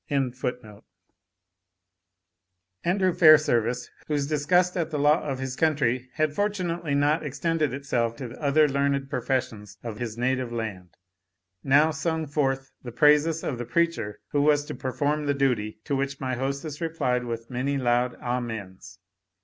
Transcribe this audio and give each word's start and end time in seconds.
]Andrew 2.83 3.13
Fairservice, 3.13 3.89
whose 4.07 4.25
disgust 4.25 4.75
at 4.75 4.89
the 4.89 4.97
law 4.97 5.21
of 5.21 5.37
his 5.37 5.55
country 5.55 6.09
had 6.15 6.33
fortunately 6.33 6.95
not 6.95 7.23
extended 7.23 7.71
itself 7.71 8.15
to 8.15 8.27
the 8.29 8.41
other 8.41 8.67
learned 8.67 9.11
professions 9.11 9.77
of 9.83 9.99
his 9.99 10.17
native 10.17 10.51
land, 10.51 10.97
now 11.63 11.91
sung 11.91 12.25
forth 12.25 12.71
the 12.81 12.91
praises 12.91 13.43
of 13.43 13.59
the 13.59 13.63
preacher 13.65 14.19
who 14.29 14.41
was 14.41 14.65
to 14.65 14.73
perform 14.73 15.27
the 15.27 15.35
duty, 15.35 15.79
to 15.83 15.95
which 15.95 16.19
my 16.19 16.33
hostess 16.33 16.81
replied 16.81 17.25
with 17.25 17.51
many 17.51 17.77
loud 17.77 18.15
amens. 18.15 18.97